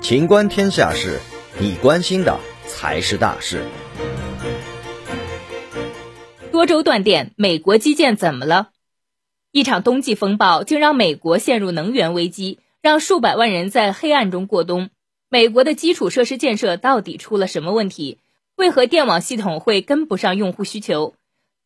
[0.00, 1.20] 情观天下事，
[1.58, 3.62] 你关心的才是大事。
[6.50, 8.70] 多州断电，美国基建怎么了？
[9.52, 14.90] 一场冬季风暴竟让美国陷入能源危机，让数百万人在黑暗中过冬。
[15.28, 18.18] 美国的基础设施建设到底出了什么问题？
[18.56, 21.14] 为何电网系统会跟不上用户需求？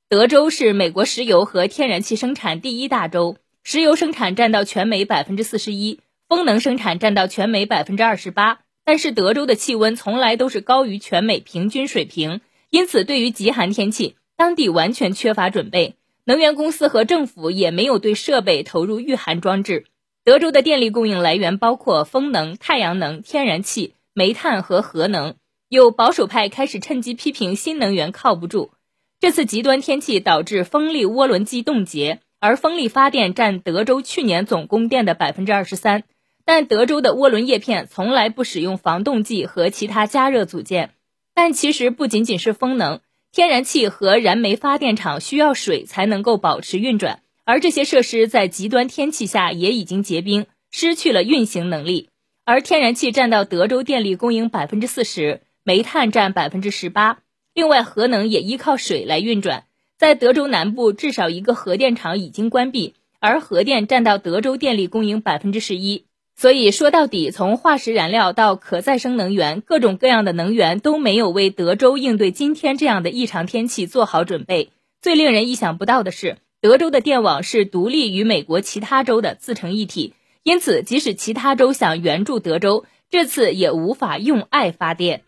[0.09, 8.61] 德州是美国石油和天然气生产第一大州，石油生产占到全美百分之四十一，风能生产占到全美百分之二十八。
[8.85, 12.41] 但是德州的气温从来都是高于全美平均水平，
[12.71, 15.95] 因此对于极寒天气，当地完全缺乏准备。
[16.25, 19.85] 能源公司和政府也没有对设备投入御寒装置。
[20.25, 25.37] 德州的电力供应来源包括风能、太阳能、天然气、煤炭和核能。
[25.69, 28.73] 有保守派开始趁机批评新能源靠不住。
[29.21, 36.03] 这次极端天气导致风力涡轮机冻结，而风力发电占德州去年总供电的百分之二十三。
[36.45, 40.91] 但德州的涡轮叶片从来不使用防冻剂和其他加热组件。
[41.35, 42.99] 但其实不仅仅是风能、
[43.31, 52.09] 天然气和燃煤发电厂需要水才能够保持运转，而这些设施在极端天气下也已经结冰，失去了运行能力。
[52.45, 57.21] 而天然气占到德州电力供应百分之四十，煤炭占百分之十八。
[57.55, 59.67] 另外，核能也依靠水来运转。
[60.03, 66.07] 在德州南部，至少一个核电厂已经关闭，而核电占到德州电力供应百分之十一。
[66.35, 74.71] 所以说到底，从化石燃料到可再生能源，各种各样的能源都没有为德州应对今天这样的异常天气做好准备。
[75.01, 80.15] 最令人意想不到的是，德州的电网是独立于美国其他州的，自成一体。
[80.43, 85.23] 因此，即使其他州想援助德州，这次也无法用爱发电。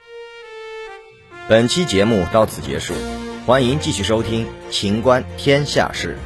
[1.48, 2.92] 本期节目到此结束，
[3.46, 6.16] 欢迎继续收听《秦观天下事》。